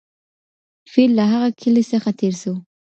[0.91, 2.53] فیل له هغه کلي څخه تېر سو.